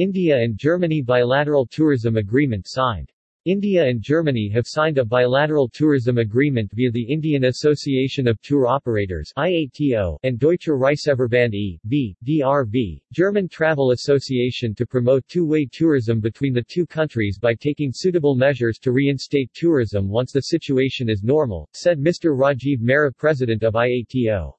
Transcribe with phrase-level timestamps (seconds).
[0.00, 3.12] India and Germany Bilateral Tourism Agreement signed.
[3.44, 8.66] India and Germany have signed a bilateral tourism agreement via the Indian Association of Tour
[8.66, 16.54] Operators IATO and Deutsche Reiseverband e.V., DRV, German Travel Association to promote two-way tourism between
[16.54, 21.68] the two countries by taking suitable measures to reinstate tourism once the situation is normal,
[21.74, 22.34] said Mr.
[22.34, 24.54] Rajiv Mehra president of IATO.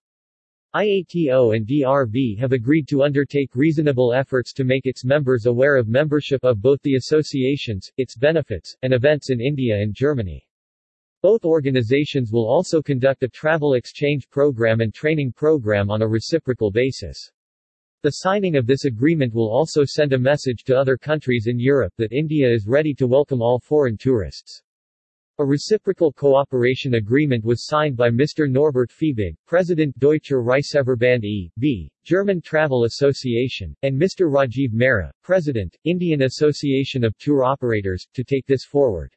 [0.73, 5.89] IATO and DRV have agreed to undertake reasonable efforts to make its members aware of
[5.89, 10.47] membership of both the associations, its benefits, and events in India and Germany.
[11.21, 16.71] Both organizations will also conduct a travel exchange program and training program on a reciprocal
[16.71, 17.31] basis.
[18.03, 21.91] The signing of this agreement will also send a message to other countries in Europe
[21.97, 24.63] that India is ready to welcome all foreign tourists.
[25.39, 28.51] A reciprocal cooperation agreement was signed by Mr.
[28.51, 34.29] Norbert Fiebig, President Deutscher Reiseverband e.V., German Travel Association, and Mr.
[34.29, 39.15] Rajiv Mehra, President, Indian Association of Tour Operators, to take this forward.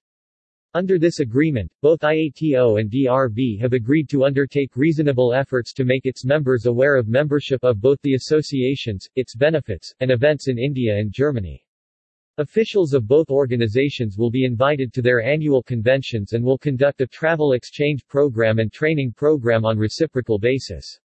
[0.72, 6.06] Under this agreement, both IATO and DRV have agreed to undertake reasonable efforts to make
[6.06, 10.96] its members aware of membership of both the associations, its benefits, and events in India
[10.96, 11.63] and Germany.
[12.38, 17.06] Officials of both organizations will be invited to their annual conventions and will conduct a
[17.06, 20.98] travel exchange program and training program on reciprocal basis.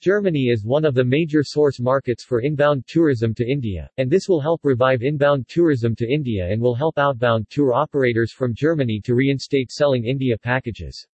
[0.00, 4.30] Germany is one of the major source markets for inbound tourism to India, and this
[4.30, 8.98] will help revive inbound tourism to India and will help outbound tour operators from Germany
[9.04, 11.06] to reinstate selling India packages.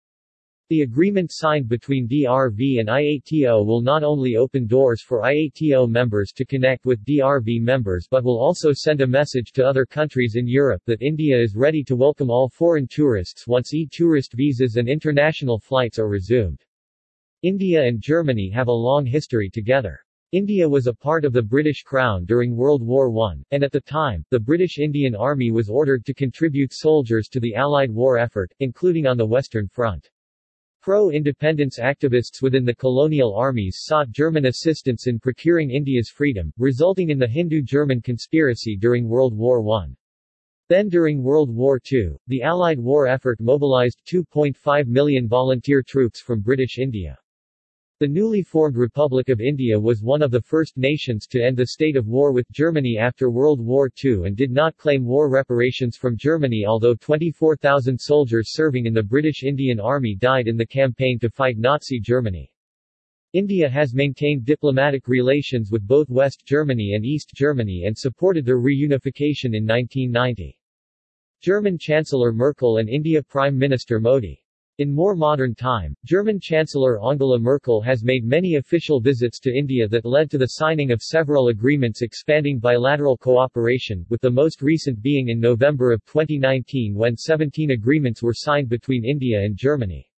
[0.72, 6.32] The agreement signed between DRV and IATO will not only open doors for IATO members
[6.32, 10.48] to connect with DRV members but will also send a message to other countries in
[10.48, 15.60] Europe that India is ready to welcome all foreign tourists once e-tourist visas and international
[15.60, 16.64] flights are resumed.
[17.44, 20.00] India and Germany have a long history together.
[20.32, 23.82] India was a part of the British Crown during World War I, and at the
[23.82, 28.54] time, the British Indian Army was ordered to contribute soldiers to the Allied war effort,
[28.62, 30.10] including on the Western Front.
[30.82, 37.20] Pro-independence activists within the colonial armies sought German assistance in procuring India's freedom, resulting in
[37.20, 39.90] the Hindu-German conspiracy during World War I.
[40.70, 46.42] Then during World War II, the Allied war effort mobilized 2.5 million volunteer troops from
[46.42, 47.16] British India.
[48.02, 51.68] The newly formed Republic of India was one of the first nations to end the
[51.68, 55.98] state of war with Germany after World War II and did not claim war reparations
[55.98, 61.20] from Germany although 24,000 soldiers serving in the British Indian Army died in the campaign
[61.20, 62.52] to fight Nazi Germany.
[63.34, 68.58] India has maintained diplomatic relations with both West Germany and East Germany and supported their
[68.58, 70.58] reunification in 1990.
[71.40, 74.42] German Chancellor Merkel and India Prime Minister Modi
[74.82, 79.88] in more modern time, German Chancellor Angela Merkel has made many official visits to India
[79.88, 85.00] that led to the signing of several agreements expanding bilateral cooperation, with the most recent
[85.00, 90.10] being in November of 2019 when 17 agreements were signed between India and Germany.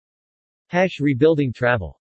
[0.67, 1.99] Hash rebuilding travel